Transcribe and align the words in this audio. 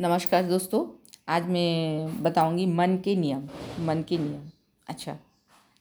नमस्कार 0.00 0.42
दोस्तों, 0.42 0.84
आज 1.28 1.46
मैं 1.48 2.22
बताऊँगी 2.22 2.64
मन 2.66 2.96
के 3.04 3.14
नियम, 3.16 3.46
मन 3.80 4.02
के 4.08 4.16
नियम। 4.18 4.42
अच्छा 4.86 5.16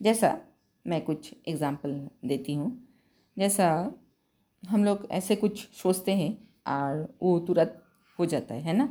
जैसा 0.02 0.38
मैं 0.86 1.00
कुछ 1.02 1.32
एग्जांपल 1.48 1.92
देती 2.26 2.54
हूँ, 2.54 2.70
जैसा 3.38 3.68
हम 4.64 4.86
लोग 4.86 5.08
ऐसे 5.12 5.36
कुछ 5.36 5.68
सोचते 5.74 6.14
हैं 6.14 6.32
और 6.68 7.16
वो 7.24 7.38
तुरंत 7.40 7.82
हो 8.20 8.26
जाता 8.26 8.54
है 8.54 8.62
है 8.62 8.78
ना? 8.78 8.88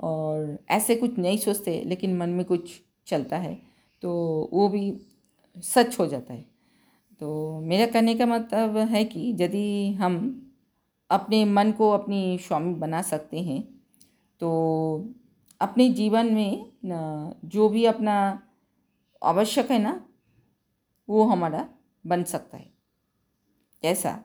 और 0.00 0.58
ऐसे 0.70 0.96
कुछ 0.96 1.18
नहीं 1.18 1.38
सोचते, 1.38 1.82
लेकिन 1.86 2.16
मन 2.16 2.28
में 2.28 2.44
कुछ 2.44 2.80
चलता 3.06 3.36
है 3.36 3.54
तो 4.02 4.14
वो 4.52 4.68
भी 4.68 4.92
सच 5.56 5.98
हो 6.00 6.06
जाता 6.06 6.34
है। 6.34 6.44
तो 7.20 7.60
मेरा 7.60 7.86
कहने 7.86 8.14
का 8.14 8.26
मतलब 8.26 8.76
है 8.78 9.04
कि 9.04 9.30
यदि 9.40 9.92
हम 9.92 10.18
अपने 11.10 11.44
मन 11.44 11.72
को 11.72 11.90
अपनी 11.90 12.38
स्वामी 12.38 12.74
बना 12.76 13.02
सकते 13.02 13.40
हैं 13.40 13.62
तो 14.40 14.50
अपने 15.60 15.88
जीवन 15.90 16.32
में 16.34 16.72
जो 17.44 17.68
भी 17.68 17.84
अपना 17.84 18.16
आवश्यक 19.22 19.70
है 19.70 19.78
ना, 19.78 20.00
वो 21.08 21.24
हमारा 21.24 21.66
बन 22.04 22.24
सकता 22.24 22.56
है। 22.56 22.72
ऐसा 23.82 24.18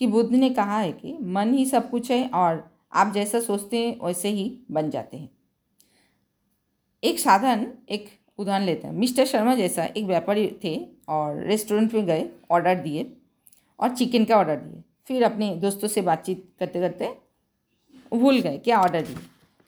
कि 0.00 0.06
बुद्ध 0.06 0.34
ने 0.34 0.50
कहा 0.50 0.78
है 0.78 0.92
कि 0.92 1.16
मन 1.18 1.52
ही 1.54 1.64
सब 1.66 1.90
कुछ 1.90 2.10
है 2.10 2.28
और 2.28 2.70
आप 2.92 3.12
जैसा 3.12 3.40
सोचते 3.40 3.78
हैं, 3.78 3.98
वैसे 4.04 4.28
ही 4.28 4.64
बन 4.70 4.90
जाते 4.90 5.16
हैं। 5.16 5.30
एक 7.02 7.18
साधन, 7.18 7.66
एक 7.88 8.08
उदाहरण 8.38 8.64
लेते 8.64 8.86
हैं। 8.86 8.94
मिस्टर 8.94 9.24
शर्मा 9.26 9.54
जैसा 9.54 9.84
एक 9.86 10.04
व्यापारी 10.04 10.46
थे 10.64 10.76
और 11.08 11.42
रेस्टोरेंट 11.42 11.94
में 11.94 12.06
गए, 12.06 12.28
ऑर्डर 12.50 12.80
दिए 12.82 13.12
और 13.80 13.94
चिकन 13.96 14.24
का 14.24 14.36
ऑर्डर 14.36 14.56
दिए। 14.56 14.82
फिर 15.06 15.24
अपने 15.24 15.54
दोस्तों 15.56 15.88
से 15.88 16.02
बातचीत 16.02 16.48
करते 16.58 16.80
करते 16.80 17.14
भूल 18.12 18.40
गए, 18.40 18.58
क्या 18.58 18.80
ऑर्डर 18.80 19.02
दिए? 19.02 19.16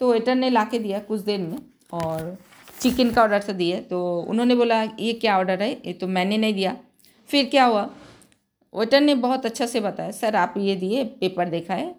तो 0.00 0.12
वेटर 0.12 0.34
ने 0.34 0.50
ला 0.50 0.64
के 0.64 0.78
दिया 0.78 0.98
कुछ 0.98 1.20
देर 1.20 1.40
में 1.40 1.58
और 1.92 2.36
चिकन 2.80 3.10
का 3.10 3.22
ऑर्डर 3.22 3.42
तो 3.42 3.52
दिए 3.52 3.80
तो 3.80 4.20
उन्होंने 4.20 4.54
बोला, 4.54 4.82
ये 4.82 5.12
क्या 5.12 5.36
ऑर्डर 5.38 5.62
है? 5.62 5.70
ये 5.86 5.92
तो 5.92 6.06
मैंने 6.06 6.38
नहीं 6.38 6.54
दिया। 6.54 6.76
फिर 7.28 7.44
क्या 7.44 7.64
हुआ? 7.64 7.88
वेटर 8.72 9.00
ने 9.00 9.14
बहुत 9.14 9.46
अच्छा 9.46 9.66
से 9.66 9.80
बताया, 9.80 10.10
सर, 10.10 10.36
आप 10.36 10.54
ये 10.56 10.74
दिए 10.76 11.04
पेपर 11.04 11.48
देखा 11.48 11.74
है। 11.74 11.94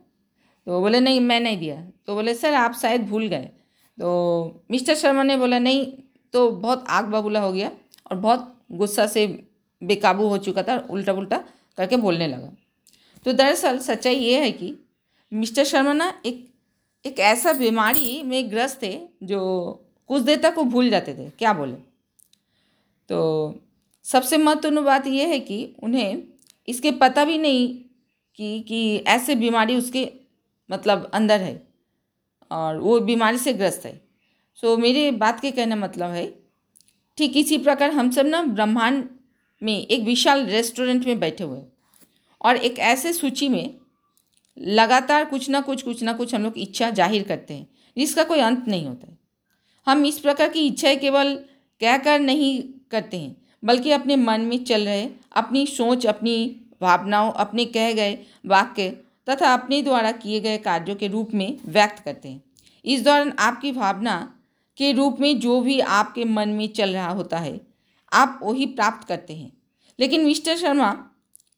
तो 0.67 0.79
बोले, 0.81 0.99
नहीं, 0.99 1.19
मैं 1.21 1.39
नहीं 1.39 1.57
दिया। 1.57 1.75
तो 2.07 2.15
बोले, 2.15 2.33
सर, 2.33 2.53
आप 2.53 2.73
शायद 2.73 3.07
भूल 3.07 3.27
गए। 3.27 3.49
तो 3.97 4.65
मिस्टर 4.71 4.95
शर्मा 4.95 5.23
ने 5.23 5.37
बोला, 5.37 5.59
नहीं। 5.59 5.85
तो 6.33 6.49
बहुत 6.51 6.85
आग 6.89 7.05
बबूला 7.05 7.39
हो 7.39 7.51
गया 7.51 7.71
और 8.11 8.17
बहुत 8.17 8.53
गुस्सा 8.71 9.05
से 9.07 9.25
बेकाबू 9.81 10.27
हो 10.27 10.37
चुका 10.37 10.63
था 10.63 10.77
उल्टा 10.89 11.13
पुल्टा 11.13 11.37
करके 11.77 11.97
बोलने 11.97 12.27
लगा। 12.27 12.51
तो 13.25 13.33
दरअसल 13.33 13.79
सच्चाई 13.79 14.15
ये 14.15 14.39
है 14.39 14.51
कि 14.51 14.73
मिस्टर 15.31 15.63
शर्मा 15.63 15.93
ना 15.93 16.13
एक 16.25 16.45
एक 17.05 17.19
ऐसा 17.19 17.53
बीमारी 17.53 18.21
में 18.23 18.49
ग्रस्त 18.51 18.81
थे 18.83 18.97
जो 19.23 19.39
कुछ 20.09 20.21
देर 20.21 20.39
तक 20.39 20.53
वो 20.57 20.63
भूल 20.63 20.89
जाते 20.89 21.13
थे। 21.13 21.29
क्या 21.29 21.53
बोले? 21.53 21.75
तो 23.09 23.59
सबसे 24.05 24.37
महत्वपूर्ण 24.37 24.83
बात 24.83 25.07
यह 25.07 25.27
है 25.27 25.39
कि 25.39 25.75
उन्हें 25.83 26.23
इसके 26.67 26.91
पता 26.93 27.25
भी 27.25 27.37
नहीं 27.37 27.67
कि 28.39 28.59
कि 28.59 28.97
ऐसे 29.07 29.35
बीमारी 29.35 29.75
उसके 29.75 30.07
मतलब 30.69 31.09
अंदर 31.13 31.41
है 31.41 31.61
और 32.51 32.77
वो 32.77 32.99
बीमारी 32.99 33.37
से 33.37 33.53
ग्रस्त 33.53 33.85
है। 33.85 33.99
सो 34.57 34.75
मेरे 34.77 35.09
बात 35.13 35.39
के 35.39 35.51
कहना 35.51 35.75
मतलब 35.75 36.11
है, 36.11 36.27
ठीक 37.17 37.37
इसी 37.37 37.57
प्रकार 37.57 37.91
हम 37.91 38.11
सब 38.11 38.25
ना 38.25 38.41
ब्रह्मांड 38.43 39.03
में 39.61 39.77
एक 39.77 40.03
विशाल 40.03 40.45
रेस्टोरेंट 40.45 41.05
में 41.07 41.19
बैठे 41.19 41.43
हुए 41.43 41.61
और 42.41 42.55
एक 42.57 42.79
ऐसे 42.79 43.13
सूची 43.13 43.49
में 43.49 43.75
लगातार 44.57 45.25
कुछ 45.25 45.49
ना 45.49 45.61
कुछ 45.61 45.81
कुछ 45.81 46.03
ना 46.03 46.13
कुछ 46.13 46.35
हम 46.35 46.43
लोग 46.43 46.57
इच्छा 46.57 46.89
ज़ाहिर 46.89 47.23
करते 47.23 47.53
हैं, 47.53 47.67
जिसका 47.97 48.23
कोई 48.23 48.39
अंत 48.39 48.67
नहीं 48.67 48.85
होता 48.85 49.07
है। 49.07 49.17
हम 49.87 50.05
इस 50.05 50.19
प्रकार 50.19 50.49
की 50.49 50.67
इच्छाएँ 50.67 50.97
केवल 50.97 51.33
कहकर 51.81 52.19
नहीं 52.19 52.61
करते 52.91 53.17
हैं, 53.17 53.35
बल्कि 53.63 53.91
अपने 53.91 54.15
मन 54.15 54.41
में 54.41 54.63
चल 54.63 54.85
रहे, 54.85 55.09
अपनी 55.31 55.65
सोच, 55.67 56.05
अपनी 56.05 56.63
भावनाओं, 56.81 57.31
अपने 57.31 57.65
कह 57.65 57.91
गए 57.93 58.17
वाक्य 58.45 58.89
तथा 59.29 59.53
अपने 59.53 59.81
द्वारा 59.81 60.11
किए 60.11 60.39
गए 60.39 60.57
कार्यों 60.57 60.95
के 60.95 61.07
रूप 61.07 61.33
में 61.33 61.57
व्यक्त 61.65 62.03
करते 62.03 62.29
हैं। 62.29 62.43
इस 62.85 63.01
दौरान 63.01 63.33
आपकी 63.39 63.71
भावना 63.71 64.17
के 64.77 64.91
रूप 64.91 65.19
में 65.19 65.39
जो 65.39 65.59
भी 65.61 65.79
आपके 65.79 66.25
मन 66.25 66.49
में 66.49 66.67
चल 66.67 66.89
रहा 66.89 67.09
होता 67.09 67.37
है, 67.37 67.59
आप 68.11 68.39
वही 68.43 68.65
प्राप्त 68.65 69.07
करते 69.07 69.33
हैं। 69.33 69.51
लेकिन 69.99 70.25
मिस्टर 70.25 70.57
शर्मा 70.57 70.91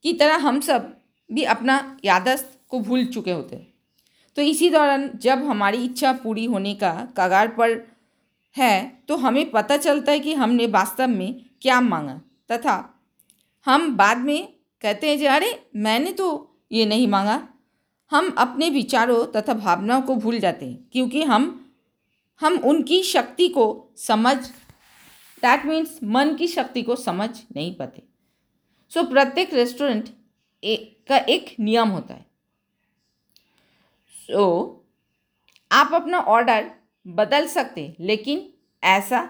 की 0.06 0.14
तरह 0.14 0.36
हम 0.38 0.59
सब 0.59 0.94
भी 1.30 1.44
अपना 1.44 1.98
यादस्त 2.06 2.59
को 2.72 2.80
भूल 2.80 3.06
चुके 3.06 3.31
होते। 3.31 3.56
हैं 3.56 3.68
तो 4.38 4.41
इसी 4.41 4.69
दौरान 4.69 5.09
जब 5.16 5.44
हमारी 5.44 5.84
इच्छा 5.85 6.12
पूरी 6.13 6.46
होने 6.46 6.74
का 6.75 6.91
कगार 7.18 7.47
पर 7.47 7.78
है 8.56 9.03
तो 9.07 9.16
हमें 9.18 9.50
पता 9.52 9.78
चलता 9.78 10.12
है 10.12 10.19
कि 10.19 10.34
हमने 10.34 10.68
वास्तव 10.68 11.08
में 11.08 11.46
क्या 11.62 11.79
मांगा। 11.81 12.22
तथा 12.52 12.75
हम 13.66 13.96
बाद 13.97 14.18
में 14.18 14.47
कहते 14.81 15.09
हैं 15.09 15.18
कि 15.19 15.25
अरे 15.25 15.68
मैंने 15.75 16.12
तो 16.12 16.28
ये 16.72 16.85
नहीं 16.85 17.08
मांगा। 17.08 17.47
हम 18.12 18.29
अपने 18.38 18.69
विचारों 18.69 19.25
तथा 19.31 19.53
भावनाओं 19.53 20.02
को 20.02 20.16
भूल 20.16 20.40
जाते 20.40 20.66
हैं 20.66 20.78
क्योंकि 20.91 21.24
हम 21.24 21.44
हम 22.41 22.58
उनकी 22.66 23.02
शक्ति 23.03 23.47
को 23.50 23.66
समझ 23.97 24.38
दैट 25.44 25.66
मीन्स 25.66 26.00
मन 26.03 26.35
की 26.35 26.47
शक्ति 26.47 26.81
को 26.84 26.96
समझ 26.96 27.29
नहीं 27.56 27.74
पाते। 27.75 28.03
सो 28.91 29.00
so, 29.00 29.09
प्रत्येक 29.09 29.53
रेस्टोरेंट 29.53 30.09
का 31.09 31.18
एक 31.18 31.56
नियम 31.59 31.90
होता 31.90 32.13
है। 32.13 32.25
तो 34.29 34.45
आप 35.72 35.94
अपना 35.94 36.19
ऑर्डर 36.19 36.72
बदल 37.07 37.47
सकते 37.47 37.95
लेकिन 38.00 38.50
ऐसा 38.84 39.22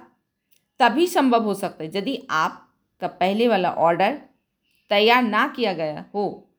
तभी 0.79 1.07
संभव 1.07 1.43
हो 1.43 1.53
सकता 1.53 1.83
है 1.83 1.91
यदि 1.95 2.17
आपका 2.29 3.07
पहले 3.07 3.47
वाला 3.47 3.71
ऑर्डर 3.71 4.19
तैयार 4.91 5.23
ना 5.23 5.47
किया 5.47 5.73
गया 5.73 6.05
हो। 6.15 6.49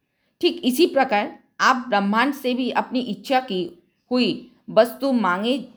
ठीक 0.41 0.61
इसी 0.65 0.87
प्रकार 0.87 1.39
आप 1.61 1.85
ब्रह्मांड 1.89 2.35
से 2.35 2.55
भी 2.55 2.71
अपनी 2.71 3.01
इच्छा 3.01 3.41
की 3.41 3.63
हुई 4.11 4.51
वस्तु 4.71 5.13
मांगे 5.13 5.69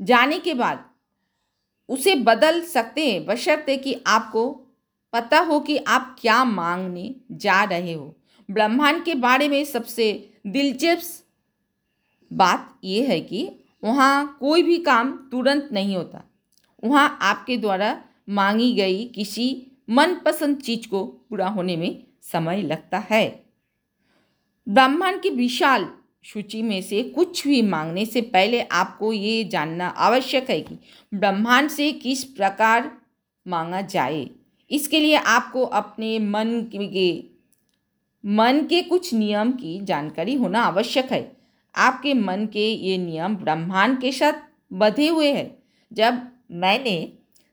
जाने 0.00 0.38
के 0.38 0.54
बाद 0.54 0.84
उसे 1.88 2.14
बदल 2.14 2.60
सकते 2.62 3.10
हैं, 3.10 3.24
बशर्ते 3.26 3.76
कि 3.76 4.02
आपको 4.06 4.50
पता 5.12 5.38
हो 5.40 5.60
कि 5.60 5.76
आप 5.78 6.16
क्या 6.20 6.44
मांगने 6.44 7.14
जा 7.32 7.62
रहे 7.64 7.92
हो। 7.92 8.14
ब्रह्मांड 8.50 9.04
के 9.04 9.14
बारे 9.14 9.48
में 9.48 9.64
सबसे 9.64 10.12
दिलचस्प 10.46 11.24
बात 12.32 12.78
यह 12.84 13.08
है 13.08 13.20
कि 13.20 13.48
वहाँ 13.84 14.36
कोई 14.40 14.62
भी 14.62 14.78
काम 14.78 15.10
तुरंत 15.30 15.68
नहीं 15.72 15.96
होता। 15.96 16.24
वहाँ 16.84 17.18
आपके 17.22 17.56
द्वारा 17.56 18.04
मांगी 18.28 18.72
गई 18.72 19.04
किसी 19.04 19.66
मनपसंद 19.90 20.56
चीज़ 20.56 20.88
को 20.88 21.04
पूरा 21.04 21.48
होने 21.48 21.76
में 21.76 22.04
समय 22.22 22.62
लगता 22.62 22.98
है। 22.98 23.44
ब्रह्मांड 24.68 25.20
की 25.22 25.30
विशाल 25.30 25.88
सूची 26.24 26.62
में 26.62 26.82
से 26.82 27.02
कुछ 27.02 27.46
भी 27.48 27.62
मांगने 27.62 28.06
से 28.06 28.20
पहले 28.20 28.60
आपको 28.62 29.12
ये 29.12 29.44
जानना 29.44 29.88
आवश्यक 29.88 30.50
है 30.50 30.60
कि 30.60 30.78
ब्रह्मांड 31.14 31.70
से 31.70 31.92
किस 31.92 32.24
प्रकार 32.24 32.92
मांगा 33.48 33.80
जाए। 33.80 34.30
इसके 34.70 35.00
लिए 35.00 35.14
आपको 35.14 35.64
अपने 35.64 36.18
मन 36.18 36.60
के 36.74 37.24
मन 38.24 38.60
के 38.60 38.82
कुछ 38.82 39.14
नियम 39.14 39.52
की 39.52 39.80
जानकारी 39.80 40.34
होना 40.34 40.62
आवश्यक 40.62 41.12
है। 41.12 41.37
आपके 41.78 42.14
मन 42.14 42.46
के 42.46 42.66
ये 42.66 42.96
नियम 42.98 43.36
ब्रह्मांड 43.36 44.00
के 44.00 44.12
साथ 44.12 44.42
बधे 44.72 45.08
हुए 45.08 45.32
हैं। 45.32 45.50
जब 45.92 46.20
मैंने 46.50 46.96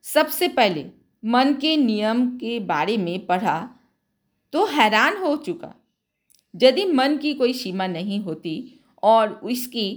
सबसे 0.05 0.47
पहले 0.47 0.85
मन 1.23 1.53
के 1.53 1.75
नियम 1.77 2.25
के 2.37 2.59
बारे 2.59 2.97
में 2.97 3.25
पढ़ा 3.25 3.57
तो 4.53 4.65
हैरान 4.65 5.17
हो 5.17 5.35
चुका। 5.37 5.73
यदि 6.53 6.85
मन 6.85 7.17
की 7.17 7.33
कोई 7.33 7.53
सीमा 7.53 7.87
नहीं 7.87 8.19
होती 8.19 8.79
और 9.03 9.29
उसकी 9.43 9.87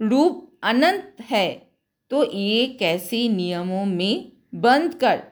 रूप 0.00 0.46
अनंत 0.62 1.16
है 1.20 1.48
तो 2.10 2.24
ये 2.32 2.66
कैसे 2.80 3.28
नियमों 3.28 3.84
में 3.86 4.32
बंद 4.54 4.94
कर 4.94 5.22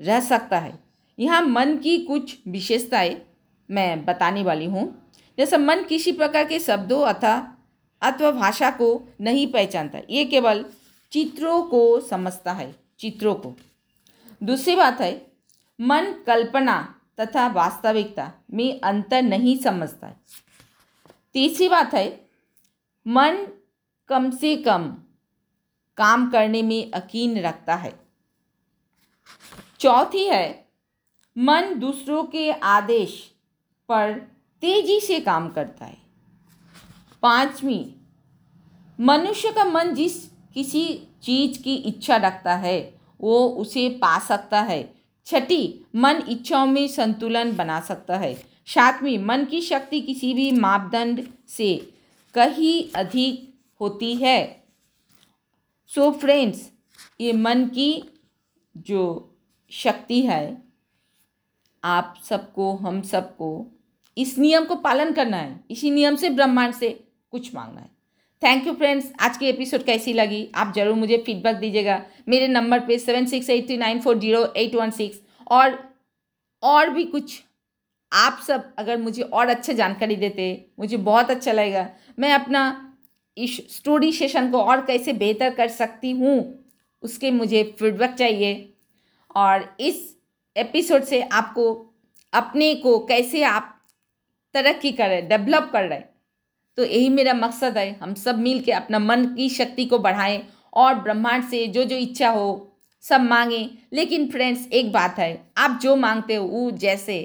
रह 0.00 0.20
सकता 0.20 0.58
है? 0.58 0.78
यहाँ 1.18 1.42
मन 1.42 1.76
की 1.78 1.98
कुछ 1.98 2.36
विशेषताएँ 2.48 3.16
मैं 3.68 4.04
बताने 4.04 4.42
वाली 4.42 4.66
हूँ। 4.66 4.84
जैसा 5.38 5.58
मन 5.58 5.84
किसी 5.84 6.12
प्रकार 6.12 6.44
के 6.44 6.58
शब्दों 6.58 7.06
अथवा 7.06 7.56
अथवा 8.02 8.30
भाषा 8.30 8.70
को 8.70 9.08
नहीं 9.20 9.52
पहचानता। 9.52 9.98
ये 10.10 10.24
केवल 10.24 10.64
चित्रों 11.12 11.62
को 11.62 12.00
समझता 12.00 12.52
है, 12.52 12.74
चित्रों 12.98 13.34
को। 13.34 13.54
दूसरी 14.42 14.76
बात 14.76 15.00
है, 15.00 15.32
मन 15.80 16.24
कल्पना 16.26 17.00
तथा 17.20 17.46
वास्तविकता 17.46 18.32
में 18.50 18.80
अंतर 18.80 19.22
नहीं 19.22 19.58
समझता 19.58 20.06
है। 20.06 20.20
तीसरी 21.34 21.68
बात 21.68 21.94
है, 21.94 22.26
मन 23.06 23.46
कम 24.08 24.30
से 24.30 24.56
कम 24.56 24.96
काम 25.96 26.30
करने 26.30 26.62
में 26.62 26.90
यकीन 26.96 27.38
रखता 27.38 27.74
है। 27.74 28.00
चौथी 29.80 30.24
है, 30.24 30.68
मन 31.38 31.74
दूसरों 31.74 32.24
के 32.24 32.52
आदेश 32.52 33.32
पर 33.88 34.33
तेज़ी 34.64 35.00
से 35.00 35.20
काम 35.20 35.48
करता 35.48 35.84
है। 35.84 35.98
पांचवी, 37.22 37.94
मनुष्य 39.00 39.52
का 39.52 39.64
मन 39.64 39.94
जिस 39.94 40.26
किसी 40.26 41.08
चीज़ 41.22 41.62
की 41.62 41.74
इच्छा 41.74 42.16
रखता 42.16 42.54
है, 42.54 43.00
वो 43.20 43.48
उसे 43.48 43.88
पा 43.88 44.18
सकता 44.18 44.60
है। 44.60 44.94
छठी, 45.26 45.86
मन 45.96 46.22
इच्छाओं 46.28 46.66
में 46.66 46.88
संतुलन 46.88 47.56
बना 47.56 47.80
सकता 47.80 48.16
है। 48.16 48.34
सातवीं, 48.66 49.18
मन 49.18 49.44
की 49.44 49.60
शक्ति 49.60 50.00
किसी 50.00 50.34
भी 50.34 50.52
मापदंड 50.52 51.28
से 51.48 51.94
कहीं 52.34 53.00
अधिक 53.00 53.54
होती 53.80 54.14
है। 54.14 54.64
सो 55.86 56.00
so 56.00 56.18
फ्रेंड्स, 56.18 56.72
ये 57.20 57.32
मन 57.32 57.66
की 57.66 58.04
जो 58.76 59.34
शक्ति 59.70 60.20
है, 60.20 60.62
आप 61.84 62.14
सबको, 62.24 62.76
हम 62.76 63.02
सबको 63.02 63.70
इस 64.16 64.38
नियम 64.38 64.64
को 64.64 64.74
पालन 64.76 65.12
करना 65.12 65.36
है। 65.36 65.60
इसी 65.70 65.90
नियम 65.90 66.16
से, 66.16 66.30
ब्रह्मांड 66.30 66.74
से 66.74 66.88
कुछ 67.32 67.54
मांगना 67.54 67.80
है। 67.80 67.90
थैंक 68.42 68.66
यू 68.66 68.72
फ्रेंड्स 68.74 69.12
आज 69.20 69.36
की 69.36 69.46
एपिसोड 69.46 69.82
कैसी 69.82 70.12
लगी? 70.12 70.48
आप 70.54 70.72
ज़रूर 70.76 70.94
मुझे 70.94 71.22
फीडबैक 71.26 71.56
दीजिएगा। 71.56 72.02
मेरे 72.28 72.48
नंबर 72.48 72.80
पे 72.80 72.98
seven 72.98 73.26
six 73.26 73.50
eight 73.50 73.66
three 73.66 73.76
nine 73.76 74.00
four 74.00 74.18
zero 74.18 74.44
eight 74.56 74.74
one 74.74 74.90
six 74.90 75.20
और 75.50 75.78
और 76.62 76.90
भी 76.90 77.04
कुछ। 77.04 77.42
आप 78.12 78.40
सब 78.46 78.72
अगर 78.78 78.96
मुझे 78.96 79.22
और 79.22 79.48
अच्छे 79.48 79.74
जानकारी 79.74 80.16
देते, 80.16 80.64
मुझे 80.78 80.96
बहुत 80.96 81.30
अच्छा 81.30 81.52
लगेगा। 81.52 81.88
मैं 82.18 82.32
अपना 82.32 82.94
इस 83.36 83.56
स्टोरी 83.76 84.12
सेशन 84.12 84.50
को 84.50 84.60
और 84.60 84.84
कैसे 84.86 85.12
बेहतर 85.12 85.54
कर 85.54 85.68
सकती 85.68 86.10
हूँ, 86.10 86.64
उसके 87.02 87.30
मुझे 87.30 87.62
फीडबैक 87.78 88.10
चाहिए। 88.10 88.74
और 89.36 89.76
इस 89.80 89.96
एपिसोड 90.56 91.02
से 91.02 91.20
आपको, 91.22 91.94
अपने 92.32 92.74
को 92.74 92.98
कैसे 92.98 93.42
आप 93.42 93.70
तरक्की 94.54 94.92
कर 94.92 95.08
रहे 95.08 95.22
डेवलप 95.22 95.70
कर 95.72 95.84
रहे। 95.84 96.00
तो 96.78 96.84
यही 96.84 97.08
मेरा 97.08 97.34
मकसद 97.34 97.78
है, 97.78 97.90
हम 97.92 98.14
सब 98.14 98.38
मिल 98.38 98.60
के 98.60 98.72
अपना 98.72 98.98
मन 98.98 99.24
की 99.26 99.48
शक्ति 99.50 99.84
को 99.84 99.98
बढ़ाएँ 99.98 100.42
और 100.74 100.94
ब्रह्मांड 100.94 101.44
से 101.44 101.66
जो 101.66 101.84
जो 101.84 101.96
इच्छा 101.96 102.30
हो, 102.30 102.70
सब 103.04 103.20
मांगें। 103.20 103.68
लेकिन 103.92 104.26
फ्रेंड्स 104.30 104.66
एक 104.72 104.92
बात 104.92 105.18
है, 105.18 105.46
आप 105.56 105.78
जो 105.82 105.96
मांगते 105.96 106.34
हो, 106.34 106.46
वो 106.46 106.70
जैसे 106.70 107.16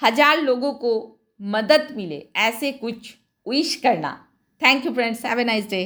हज़ार 0.00 0.40
लोगों 0.42 0.72
को 0.74 0.92
मदद 1.40 1.88
मिले, 1.96 2.22
ऐसे 2.36 2.72
कुछ 2.72 3.14
विश 3.46 3.74
करना। 3.76 4.12
Thank 4.62 4.86
you 4.86 4.92
friends 4.92 5.24
have 5.26 5.40
a 5.40 5.44
nice 5.44 5.68
day 5.70 5.82